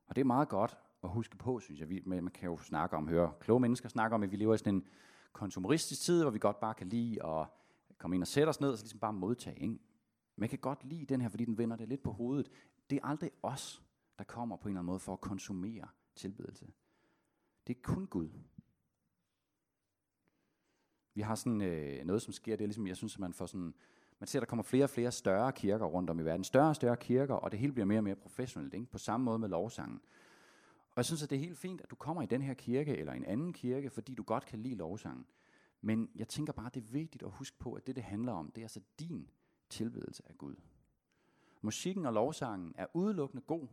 [0.08, 1.90] Og det er meget godt at huske på, synes jeg.
[1.90, 4.58] Vi, man kan jo snakke om, høre kloge mennesker snakke om, at vi lever i
[4.58, 4.88] sådan en
[5.34, 7.48] konsumeristisk tid, hvor vi godt bare kan lide at
[7.98, 9.62] komme ind og sætte os ned, og så ligesom bare modtage.
[9.62, 9.80] Ikke?
[10.36, 12.52] Man kan godt lide den her, fordi den vender det lidt på hovedet.
[12.90, 13.84] Det er aldrig os,
[14.18, 16.68] der kommer på en eller anden måde for at konsumere tilbedelse.
[17.68, 18.30] Det er kun Gud.
[21.14, 23.46] Vi har sådan øh, noget, som sker, det er ligesom, jeg synes, at man får
[23.46, 23.74] sådan,
[24.20, 26.44] man ser, at der kommer flere og flere større kirker rundt om i verden.
[26.44, 28.86] Større og større kirker, og det hele bliver mere og mere professionelt, ikke?
[28.86, 30.02] på samme måde med lovsangen.
[30.92, 32.98] Og jeg synes, at det er helt fint, at du kommer i den her kirke,
[32.98, 35.26] eller en anden kirke, fordi du godt kan lide lovsangen.
[35.82, 38.52] Men jeg tænker bare, det er vigtigt at huske på, at det, det handler om,
[38.52, 39.30] det er altså din
[39.70, 40.56] tilbedelse af Gud.
[41.62, 43.68] Musikken og lovsangen er udelukkende god,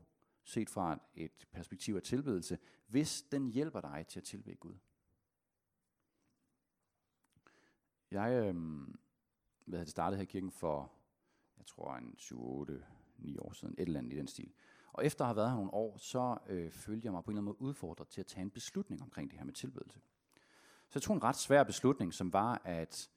[0.45, 4.75] set fra et perspektiv af tilbedelse, hvis den hjælper dig til at tilbede Gud.
[8.11, 8.55] Jeg øh,
[9.65, 10.93] hvad havde startet her i kirken for,
[11.57, 14.53] jeg tror en 7-8-9 år siden, et eller andet i den stil.
[14.93, 17.37] Og efter at have været her nogle år, så øh, følte jeg mig på en
[17.37, 20.01] eller anden måde udfordret til at tage en beslutning omkring det her med tilbedelse.
[20.95, 23.11] Så jeg tog en ret svær beslutning, som var, at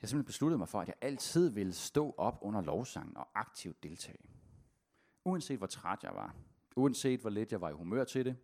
[0.00, 3.82] jeg simpelthen besluttede mig for, at jeg altid ville stå op under lovsangen og aktivt
[3.82, 4.18] deltage.
[5.24, 6.34] Uanset hvor træt jeg var,
[6.76, 8.36] uanset hvor lidt jeg var i humør til det,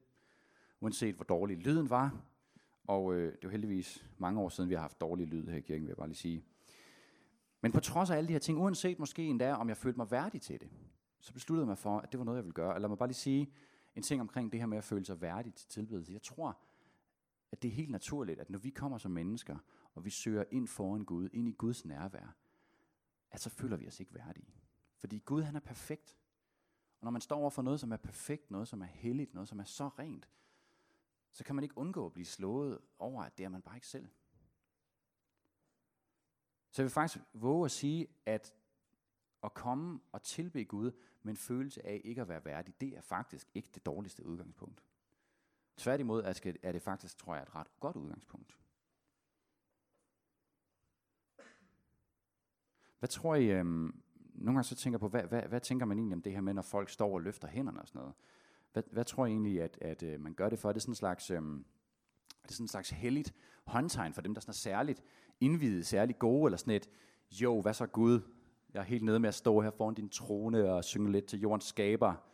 [0.80, 2.22] uanset hvor dårlig lyden var,
[2.86, 5.60] og øh, det var heldigvis mange år siden, vi har haft dårlig lyd her i
[5.60, 6.44] kirken, vil jeg bare lige sige.
[7.60, 10.10] Men på trods af alle de her ting, uanset måske endda, om jeg følte mig
[10.10, 10.68] værdig til det,
[11.20, 12.74] så besluttede jeg mig for, at det var noget, jeg ville gøre.
[12.74, 13.52] Og lad mig bare lige sige
[13.94, 16.12] en ting omkring det her med at føle sig værdig til tilbedelse.
[16.12, 16.58] Jeg tror,
[17.52, 19.58] at det er helt naturligt, at når vi kommer som mennesker,
[19.94, 22.36] og vi søger ind foran Gud, ind i Guds nærvær,
[23.30, 24.54] at så føler vi os ikke værdige.
[24.96, 26.16] Fordi Gud, han er perfekt.
[27.00, 29.48] Og når man står over for noget, som er perfekt, noget, som er helligt, noget,
[29.48, 30.28] som er så rent,
[31.32, 33.86] så kan man ikke undgå at blive slået over, at det er man bare ikke
[33.86, 34.08] selv.
[36.70, 38.54] Så jeg vil faktisk våge at sige, at
[39.42, 43.00] at komme og tilbe Gud med en følelse af ikke at være værdig, det er
[43.00, 44.82] faktisk ikke det dårligste udgangspunkt.
[45.80, 46.22] Tværtimod
[46.62, 48.56] er det faktisk, tror jeg, et ret godt udgangspunkt.
[52.98, 54.02] Hvad tror I, øhm,
[54.34, 56.54] nogle gange så tænker på, hvad, hvad, hvad tænker man egentlig om det her med,
[56.54, 58.14] når folk står og løfter hænderne og sådan noget?
[58.72, 60.68] Hvad, hvad tror I egentlig, at, at øh, man gør det for?
[60.68, 61.58] Er det sådan en slags, øhm,
[62.42, 65.02] er det sådan en slags helligt håndtegn for dem, der sådan er særligt
[65.40, 66.90] indvidet, særligt gode, eller sådan et,
[67.30, 68.20] jo, hvad så Gud?
[68.74, 71.40] Jeg er helt nede med at stå her foran din trone og synge lidt til
[71.40, 72.29] jordens skaber.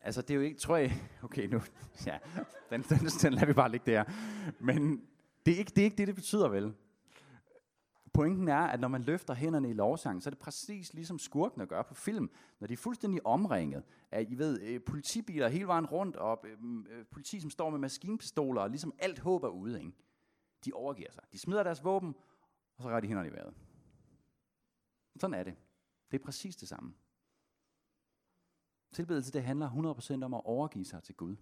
[0.00, 1.60] Altså, det er jo ikke, tror jeg, okay, nu,
[2.06, 2.18] ja,
[2.70, 4.04] den, den, den lader vi bare ligge der.
[4.60, 5.06] Men
[5.46, 6.74] det er, ikke, det er ikke det, det betyder vel.
[8.12, 11.66] Pointen er, at når man løfter hænderne i lovsangen, så er det præcis ligesom skurkene
[11.66, 12.30] gør på film,
[12.60, 16.62] når de er fuldstændig omringet af, I ved, øh, politibiler hele vejen rundt, og øh,
[16.62, 19.92] mm, øh, politi, som står med maskinpistoler, og ligesom alt håb er ude, ikke?
[20.64, 21.22] De overgiver sig.
[21.32, 22.14] De smider deres våben,
[22.76, 23.54] og så rækker de hænderne i vejret.
[25.20, 25.54] Sådan er det.
[26.10, 26.94] Det er præcis det samme.
[28.92, 31.36] Tilbedelse, det handler 100% om at overgive sig til Gud.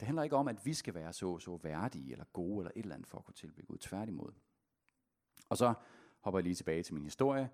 [0.00, 2.82] Det handler ikke om, at vi skal være så så værdige eller gode eller et
[2.82, 3.78] eller andet for at kunne tilbe Gud.
[3.78, 4.32] Tværtimod.
[5.48, 5.74] Og så
[6.20, 7.50] hopper jeg lige tilbage til min historie,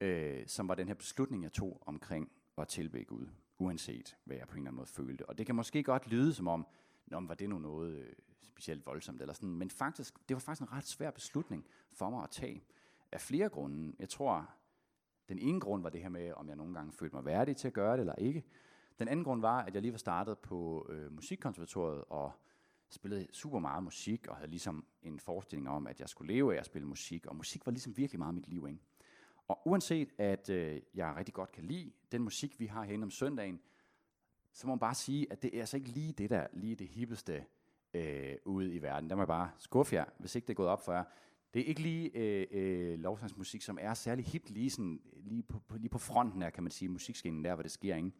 [0.00, 4.48] øh, som var den her beslutning, jeg tog omkring at tilbe Gud, uanset hvad jeg
[4.48, 5.28] på en eller anden måde følte.
[5.28, 6.66] Og det kan måske godt lyde som om,
[7.06, 8.12] Nå, var det nu noget øh,
[8.42, 12.22] specielt voldsomt, eller sådan, men faktisk, det var faktisk en ret svær beslutning for mig
[12.22, 12.64] at tage,
[13.12, 13.96] af flere grunde.
[13.98, 14.54] Jeg tror,
[15.32, 17.68] den ene grund var det her med, om jeg nogle gange følte mig værdig til
[17.68, 18.44] at gøre det eller ikke.
[18.98, 22.32] Den anden grund var, at jeg lige var startet på øh, musikkonservatoriet og
[22.88, 26.58] spillede super meget musik, og havde ligesom en forestilling om, at jeg skulle leve af
[26.58, 28.66] at spille musik, og musik var ligesom virkelig meget mit liv.
[28.68, 28.80] Ikke?
[29.48, 33.10] Og uanset at øh, jeg rigtig godt kan lide den musik, vi har herinde om
[33.10, 33.60] søndagen,
[34.52, 36.88] så må man bare sige, at det er altså ikke lige det der, lige det
[36.88, 37.44] hippeste
[37.94, 39.10] øh, ude i verden.
[39.10, 41.04] Der må jeg bare skuffe jer, hvis ikke det er gået op for jer.
[41.54, 45.58] Det er ikke lige øh, øh, lovsangsmusik, som er særlig hip lige, sådan, lige, på,
[45.58, 47.96] på, lige på fronten her, kan man sige, musikskinnen der, hvor det sker.
[47.96, 48.12] Ikke?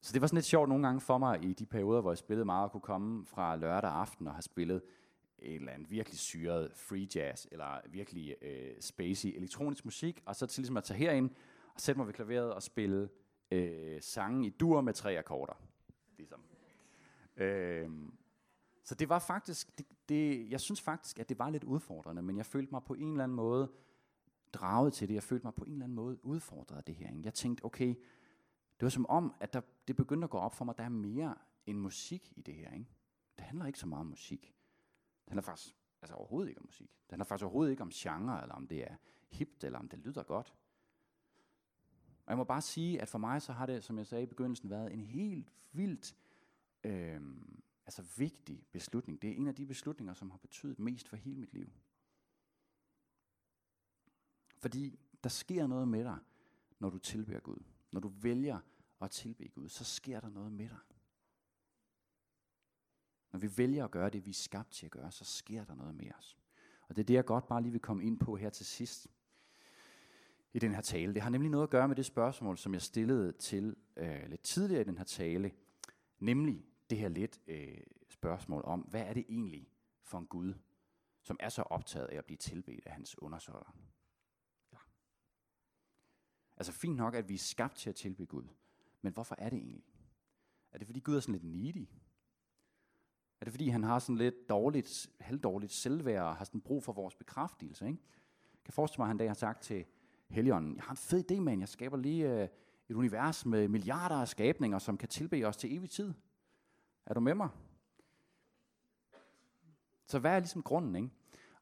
[0.00, 2.18] Så det var sådan lidt sjovt nogle gange for mig i de perioder, hvor jeg
[2.18, 4.82] spillede meget, at kunne komme fra lørdag aften og have spillet
[5.38, 10.46] et eller andet virkelig syret free jazz, eller virkelig øh, spacey elektronisk musik, og så
[10.46, 11.30] til ligesom at tage herind
[11.74, 13.08] og sætte mig ved klaveret og spille
[13.50, 15.62] øh, sange i dur med tre akkorder.
[16.18, 16.40] Ligesom.
[17.36, 17.90] Øh,
[18.82, 22.36] så det var faktisk, det, det, jeg synes faktisk, at det var lidt udfordrende, men
[22.36, 23.72] jeg følte mig på en eller anden måde
[24.52, 25.14] draget til det.
[25.14, 27.08] Jeg følte mig på en eller anden måde udfordret af det her.
[27.08, 27.20] Ikke?
[27.24, 27.88] Jeg tænkte, okay,
[28.80, 30.84] det var som om, at der, det begyndte at gå op for mig, at der
[30.84, 31.34] er mere
[31.66, 32.72] end musik i det her.
[32.72, 32.90] Ikke?
[33.38, 34.42] Det handler ikke så meget om musik.
[35.24, 36.90] Det handler faktisk altså overhovedet ikke om musik.
[36.90, 38.96] Det handler faktisk overhovedet ikke om genre, eller om det er
[39.30, 40.54] hipt, eller om det lyder godt.
[42.26, 44.26] Og jeg må bare sige, at for mig så har det, som jeg sagde i
[44.26, 46.16] begyndelsen, været en helt vildt
[46.84, 47.20] øh,
[47.86, 49.22] altså vigtig beslutning.
[49.22, 51.72] Det er en af de beslutninger, som har betydet mest for hele mit liv.
[54.58, 56.18] Fordi der sker noget med dig,
[56.78, 57.62] når du tilbeder Gud.
[57.92, 58.60] Når du vælger
[59.00, 60.78] at tilbede Gud, så sker der noget med dig.
[63.32, 65.74] Når vi vælger at gøre det, vi er skabt til at gøre, så sker der
[65.74, 66.38] noget med os.
[66.88, 69.08] Og det er det, jeg godt bare lige vil komme ind på her til sidst
[70.52, 71.14] i den her tale.
[71.14, 74.42] Det har nemlig noget at gøre med det spørgsmål, som jeg stillede til øh, lidt
[74.42, 75.52] tidligere i den her tale,
[76.18, 79.68] nemlig det her lidt øh, spørgsmål om, hvad er det egentlig
[80.02, 80.54] for en Gud,
[81.22, 83.76] som er så optaget af at blive tilbedt af hans undersøger?
[84.72, 84.78] Ja.
[86.56, 88.44] Altså fint nok, at vi er skabt til at tilbede Gud,
[89.02, 89.84] men hvorfor er det egentlig?
[90.72, 91.88] Er det fordi Gud er sådan lidt needy?
[93.40, 96.92] Er det fordi han har sådan lidt dårligt, halvdårligt selvværd og har sådan brug for
[96.92, 97.86] vores bekræftelse?
[97.86, 98.02] Ikke?
[98.54, 99.84] Jeg kan forestille mig, at han dag har sagt til
[100.28, 101.60] Helligånden, jeg har en fed idé, mand.
[101.60, 102.48] Jeg skaber lige øh,
[102.88, 106.14] et univers med milliarder af skabninger, som kan tilbede os til evig tid.
[107.06, 107.48] Er du med mig?
[110.06, 111.10] Så hvad er ligesom grunden, ikke?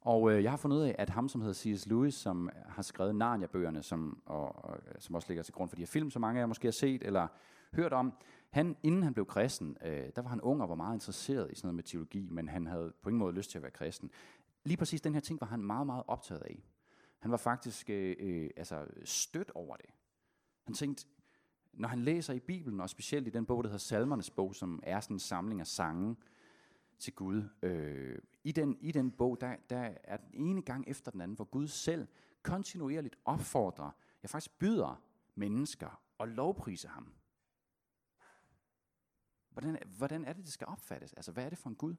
[0.00, 1.87] Og øh, jeg har fundet ud af, at ham, som hedder C.S.
[1.87, 5.83] Lewis, som har skrevet Narnia-bøgerne, som, og, og, som også ligger til grund for de
[5.83, 7.29] her film, som mange af jer måske har set eller
[7.72, 8.12] hørt om,
[8.50, 11.55] han, inden han blev kristen, øh, der var han ung og var meget interesseret i
[11.55, 14.11] sådan noget med teologi, men han havde på ingen måde lyst til at være kristen.
[14.64, 16.64] Lige præcis den her ting var han meget, meget optaget af.
[17.18, 19.90] Han var faktisk øh, øh, altså stødt over det.
[20.64, 21.07] Han tænkte,
[21.72, 24.80] når han læser i Bibelen, og specielt i den bog, der hedder Salmernes bog, som
[24.83, 26.16] er sådan en samling af sange
[26.98, 31.11] til Gud, øh, i, den, i den bog, der, der er den ene gang efter
[31.11, 32.06] den anden, hvor Gud selv
[32.42, 33.90] kontinuerligt opfordrer,
[34.22, 35.02] ja faktisk byder
[35.35, 37.12] mennesker og lovprise ham.
[39.50, 41.12] Hvordan, hvordan er det, det skal opfattes?
[41.12, 41.94] Altså, hvad er det for en Gud?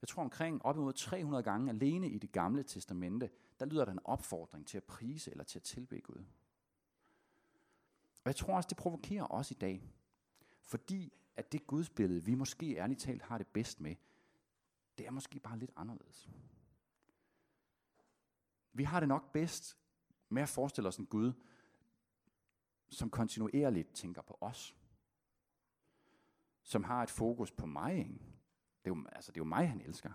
[0.00, 3.92] Jeg tror omkring op imod 300 gange alene i det gamle testamente, der lyder der
[3.92, 6.24] en opfordring til at prise eller til at tilbe Gud.
[8.24, 9.92] Og jeg tror også, det provokerer os i dag.
[10.60, 13.96] Fordi at det gudsbillede, vi måske ærligt talt har det bedst med,
[14.98, 16.30] det er måske bare lidt anderledes.
[18.72, 19.78] Vi har det nok bedst
[20.28, 21.32] med at forestille os en Gud,
[22.88, 24.76] som kontinuerligt tænker på os.
[26.62, 27.98] Som har et fokus på mig.
[27.98, 28.10] Ikke?
[28.84, 30.12] Det, er jo, altså, det er jo mig, han elsker.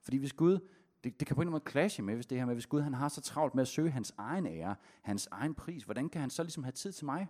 [0.00, 0.68] Fordi hvis Gud,
[1.04, 2.94] det, det kan på en måde clashe med, hvis det her med, hvis Gud han
[2.94, 6.30] har så travlt med at søge hans egen ære, hans egen pris, hvordan kan han
[6.30, 7.28] så ligesom have tid til mig?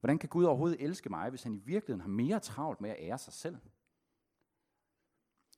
[0.00, 2.96] Hvordan kan Gud overhovedet elske mig, hvis han i virkeligheden har mere travlt med at
[2.98, 3.56] ære sig selv?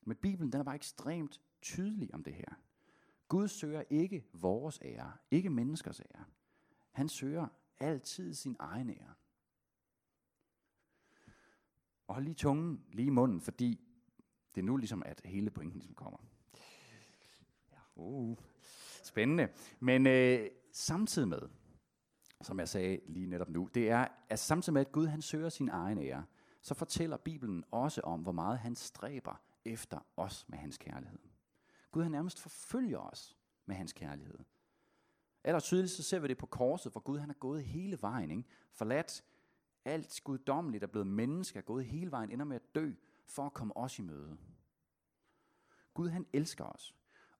[0.03, 2.49] Men Bibelen den er bare ekstremt tydelig om det her.
[3.29, 6.25] Gud søger ikke vores ære, ikke menneskers ære.
[6.93, 7.49] Han søger
[7.81, 9.15] altid sin egen ære.
[12.07, 13.81] Og hold lige tungen lige i munden, fordi
[14.55, 16.19] det er nu ligesom, at hele pointen ligesom kommer.
[17.97, 18.37] Uh,
[19.03, 19.49] spændende.
[19.81, 21.41] Men øh, samtidig med,
[22.43, 25.49] som jeg sagde lige netop nu, det er, at samtidig med, at Gud han søger
[25.49, 26.25] sin egen ære,
[26.63, 31.19] så fortæller Bibelen også om, hvor meget han stræber efter os med hans kærlighed.
[31.91, 34.39] Gud han nærmest forfølger os med hans kærlighed.
[35.45, 38.31] Eller tydeligt så ser vi det på korset, hvor Gud han er gået hele vejen.
[38.31, 38.45] Ikke?
[38.73, 39.25] Forladt
[39.85, 42.93] alt guddommeligt er blevet menneske, er gået hele vejen, ender med at dø,
[43.27, 44.37] for at komme os i møde.
[45.95, 46.95] Gud han elsker os,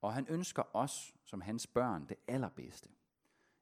[0.07, 2.89] og han ønsker os som hans børn det allerbedste.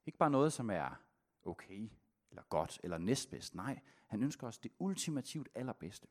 [0.07, 1.03] Ikke bare noget, som er
[1.43, 1.91] okay,
[2.31, 3.55] eller godt, eller næstbedst.
[3.55, 6.09] Nej, han ønsker os det ultimativt allerbedste.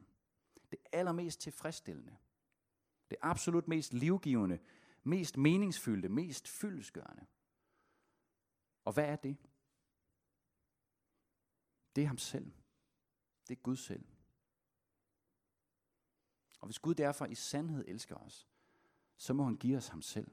[0.72, 2.18] Det allermest tilfredsstillende.
[3.10, 4.60] Det absolut mest livgivende,
[5.04, 7.26] mest meningsfyldte, mest fyldesgørende.
[8.86, 9.38] Og hvad er det?
[11.96, 12.52] Det er ham selv.
[13.48, 14.06] Det er Gud selv.
[16.60, 18.48] Og hvis Gud derfor i sandhed elsker os,
[19.18, 20.28] så må han give os ham selv.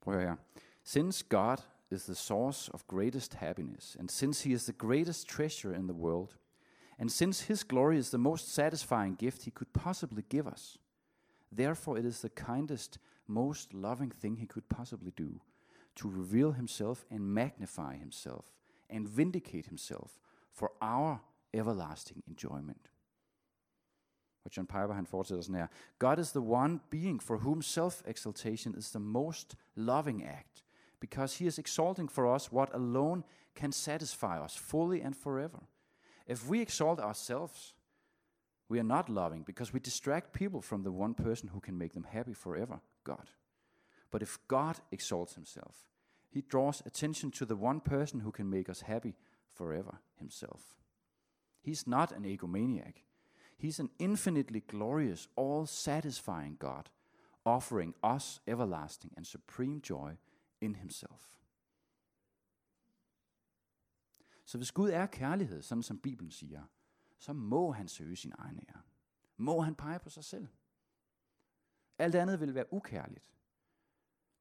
[0.00, 0.36] Prøv at høre.
[0.84, 1.56] Since God
[1.90, 5.94] is the source of greatest happiness, and since he is the greatest treasure in the
[5.94, 6.36] world,
[6.98, 10.78] and since his glory is the most satisfying gift he could possibly give us,
[11.56, 15.40] therefore it is the kindest, most loving thing he could possibly do
[15.94, 18.52] to reveal himself and magnify himself
[18.88, 20.18] and vindicate himself
[20.52, 21.20] for our
[21.54, 22.88] everlasting enjoyment.
[24.50, 25.66] Og John Piper han fortsætter sådan her.
[25.98, 30.64] God is the one being for whom self-exaltation is the most loving act,
[31.00, 33.22] because he is exalting for us what alone
[33.54, 35.58] can satisfy us fully and forever.
[36.26, 37.74] If we exalt ourselves,
[38.68, 41.92] we are not loving because we distract people from the one person who can make
[41.92, 43.30] them happy forever, God.
[44.10, 45.88] But if God exalts himself,
[46.28, 49.14] he draws attention to the one person who can make us happy
[49.48, 50.76] forever, himself.
[51.62, 53.04] He's not an egomaniac.
[53.62, 56.84] He's an infinitely glorious, all satisfying God,
[57.44, 60.16] offering us everlasting and supreme joy
[60.60, 61.36] in Himself.
[64.44, 66.62] Så hvis Gud er kærlighed, sådan som Bibelen siger,
[67.18, 68.82] så må han søge sin egen ære.
[69.36, 70.48] Må han pege på sig selv.
[71.98, 73.30] Alt andet vil være ukærligt.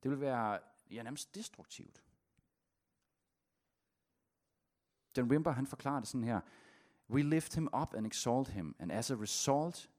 [0.04, 0.60] Det vil være
[0.92, 2.04] ja, nærmest destruktivt.
[5.18, 6.42] John Wimber han forklarer det sådan her.
[7.10, 9.90] We lift him up and exalt him, and as a result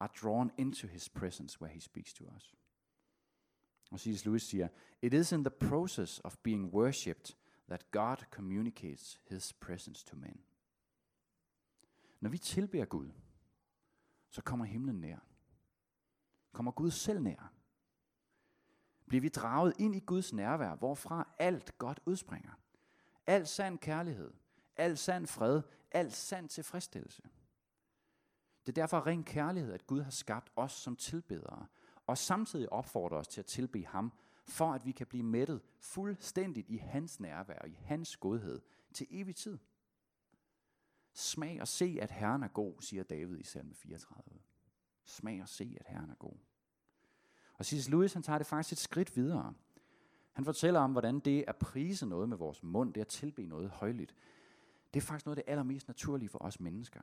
[0.00, 2.54] are drawn into his presence where he speaks to us.
[3.90, 4.26] Og C.S.
[4.26, 4.68] Lewis siger,
[5.02, 7.36] It is in the process of being worshipped
[7.68, 10.40] that God communicates his presence to men.
[12.20, 13.10] Når vi tilbeder Gud,
[14.30, 15.18] så kommer himlen nær.
[16.52, 17.52] Kommer Gud selv nær.
[19.06, 22.52] Bliver vi draget ind i Guds nærvær, hvorfra alt godt udspringer.
[23.26, 24.32] Al sand kærlighed,
[24.78, 25.62] al sand fred,
[25.92, 27.22] al sand tilfredsstillelse.
[28.66, 31.66] Det er derfor ren kærlighed, at Gud har skabt os som tilbedere,
[32.06, 34.12] og samtidig opfordrer os til at tilbe ham,
[34.44, 38.60] for at vi kan blive mættet fuldstændigt i hans nærvær og i hans godhed
[38.94, 39.58] til evig tid.
[41.12, 44.40] Smag og se, at Herren er god, siger David i salme 34.
[45.04, 46.36] Smag og se, at Herren er god.
[47.54, 47.88] Og C.S.
[47.88, 49.54] Lewis han tager det faktisk et skridt videre.
[50.32, 53.70] Han fortæller om, hvordan det at prise noget med vores mund, det at tilbe noget
[53.70, 54.14] højligt,
[54.94, 57.00] det er faktisk noget af det allermest naturlige for os mennesker.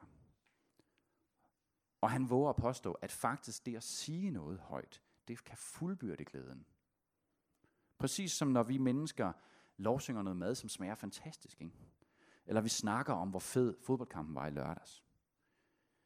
[2.02, 6.26] Og han våger at påstå, at faktisk det at sige noget højt, det kan fuldbyrde
[6.26, 6.66] glæden.
[7.98, 9.34] Præcis som når vi mennesker
[9.78, 11.62] lovsynger noget mad, som smager fantastisk.
[11.62, 11.74] Ikke?
[12.46, 15.04] Eller vi snakker om, hvor fed fodboldkampen var i lørdags.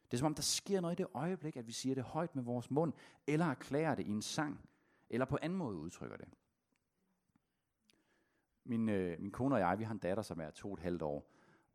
[0.04, 2.34] Det er som om, der sker noget i det øjeblik, at vi siger det højt
[2.34, 2.92] med vores mund,
[3.26, 4.68] eller erklærer det i en sang,
[5.10, 6.28] eller på anden måde udtrykker det.
[8.64, 10.80] Min, øh, min kone og jeg, vi har en datter, som er to og et
[10.80, 11.30] halvt år,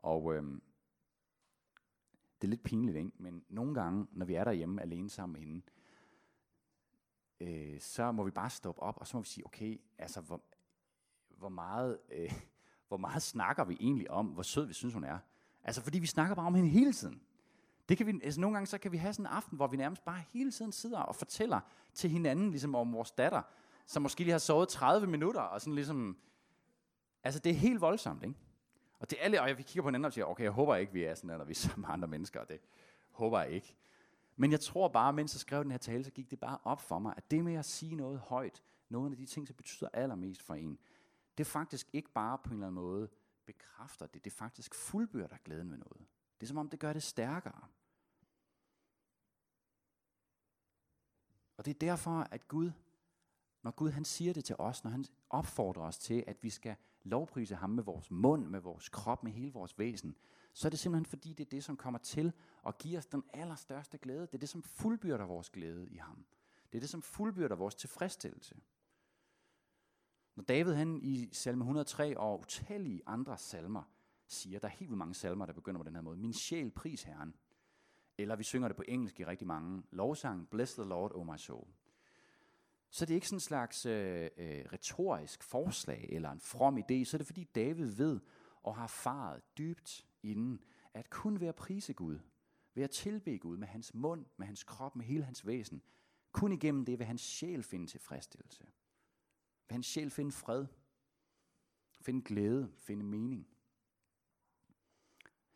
[0.05, 0.61] og øhm,
[2.41, 3.11] det er lidt pinligt, ikke?
[3.17, 5.61] men nogle gange, når vi er derhjemme alene sammen med hende,
[7.39, 10.41] øh, så må vi bare stoppe op, og så må vi sige, okay, altså hvor,
[11.37, 12.33] hvor, meget, øh,
[12.87, 15.19] hvor meget snakker vi egentlig om, hvor sød vi synes, hun er.
[15.63, 17.21] Altså fordi vi snakker bare om hende hele tiden.
[17.89, 19.77] Det kan vi, altså nogle gange så kan vi have sådan en aften, hvor vi
[19.77, 21.59] nærmest bare hele tiden sidder og fortæller
[21.93, 23.41] til hinanden, ligesom om vores datter,
[23.85, 26.17] som måske lige har sovet 30 minutter, og sådan ligesom,
[27.23, 28.35] altså det er helt voldsomt, ikke?
[29.05, 30.93] Og det er alle, og jeg kigger på hinanden og siger, okay, jeg håber ikke,
[30.93, 32.61] vi er sådan, eller vi er sammen med andre mennesker, og det
[33.11, 33.75] håber jeg ikke.
[34.35, 36.81] Men jeg tror bare, mens jeg skrev den her tale, så gik det bare op
[36.81, 39.89] for mig, at det med at sige noget højt, nogle af de ting, som betyder
[39.93, 40.79] allermest for en,
[41.37, 43.09] det faktisk ikke bare på en eller anden måde
[43.45, 46.05] bekræfter det, det faktisk fuldbyrder glæden ved noget.
[46.39, 47.67] Det er som om, det gør det stærkere.
[51.57, 52.71] Og det er derfor, at Gud,
[53.63, 56.75] når Gud han siger det til os, når han opfordrer os til, at vi skal
[57.05, 60.15] lovprise ham med vores mund, med vores krop, med hele vores væsen,
[60.53, 62.33] så er det simpelthen fordi, det er det, som kommer til
[62.67, 64.21] at give os den allerstørste glæde.
[64.21, 66.25] Det er det, som fuldbyrder vores glæde i ham.
[66.71, 68.55] Det er det, som fuldbyrder vores tilfredsstillelse.
[70.35, 73.83] Når David han i salme 103 og utallige andre salmer
[74.27, 76.71] siger, der er helt vildt mange salmer, der begynder på den her måde, min sjæl
[76.71, 77.35] pris Herren.
[78.17, 80.45] Eller vi synger det på engelsk i rigtig mange lovsange.
[80.45, 81.67] Bless the Lord, oh my soul.
[82.89, 87.03] Så det er ikke sådan en slags øh, øh, retorisk forslag eller en from idé.
[87.03, 88.19] Så er det fordi David ved
[88.63, 90.63] og har erfaret dybt inden,
[90.93, 92.19] at kun ved at prise Gud,
[92.73, 95.81] ved at tilbe Gud med hans mund, med hans krop, med hele hans væsen,
[96.31, 98.63] kun igennem det vil hans sjæl finde tilfredsstillelse.
[99.67, 100.65] Vil hans sjæl finde fred,
[102.01, 103.47] finde glæde, finde mening.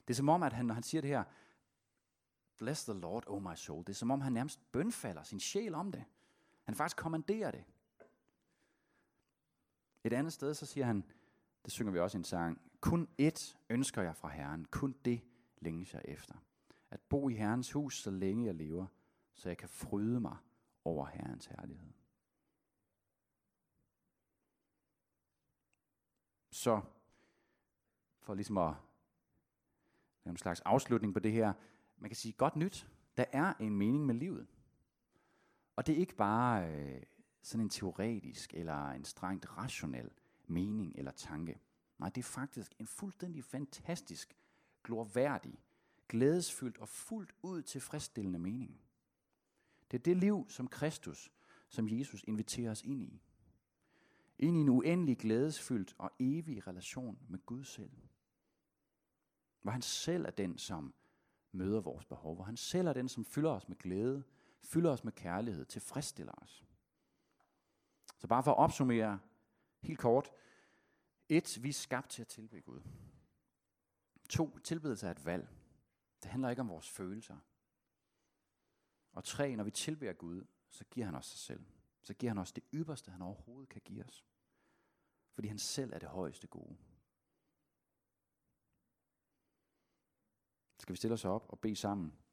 [0.08, 1.24] Det er som om, at han, når han siger det her,
[2.58, 5.76] Bless the Lord, oh my soul, det er som om, han nærmest bønfalder sin sjæl
[5.76, 6.06] om det.
[6.70, 7.64] Han faktisk kommanderer det.
[10.04, 11.04] Et andet sted, så siger han,
[11.66, 15.22] det synger vi også i en sang, kun ét ønsker jeg fra Herren, kun det
[15.58, 16.36] længes jeg efter.
[16.90, 18.88] At bo i Herrens hus, så længe jeg lever,
[19.36, 20.38] så jeg kan fryde mig
[20.86, 21.94] over Herrens herlighed.
[26.52, 26.82] Så
[28.20, 28.74] for ligesom at
[30.26, 31.54] lave en slags afslutning på det her,
[31.98, 32.88] man kan sige godt nyt.
[33.18, 34.48] Der er en mening med livet.
[35.80, 37.02] Og det er ikke bare øh,
[37.42, 40.12] sådan en teoretisk eller en strengt rationel
[40.48, 41.60] mening eller tanke.
[42.00, 44.38] Nej, det er faktisk en fuldstændig fantastisk,
[44.84, 45.64] glorværdig,
[46.10, 48.82] glædesfyldt og fuldt ud tilfredsstillende mening.
[49.92, 51.32] Det er det liv, som Kristus,
[51.70, 53.22] som Jesus inviterer os ind i.
[54.40, 57.92] Ind i en uendelig glædesfyldt og evig relation med Gud selv.
[59.62, 60.94] Hvor han selv er den, som
[61.52, 62.36] møder vores behov.
[62.36, 64.24] Hvor han selv er den, som fylder os med glæde,
[64.64, 66.66] fylder os med kærlighed, tilfredsstiller os.
[68.18, 69.20] Så bare for at opsummere
[69.82, 70.32] helt kort.
[71.30, 72.82] Et, vi er skabt til at tilbede Gud.
[74.30, 75.50] To, tilbedelse er et valg.
[76.24, 77.38] Det handler ikke om vores følelser.
[79.12, 81.66] Og tre, når vi tilbeder Gud, så giver han os sig selv.
[82.02, 84.26] Så giver han os det ypperste, han overhovedet kan give os.
[85.34, 86.78] Fordi han selv er det højeste gode.
[90.80, 92.20] Skal vi stille os op og bede sammen